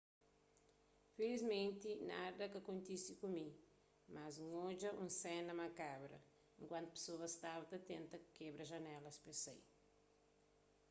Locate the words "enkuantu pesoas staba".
6.59-7.63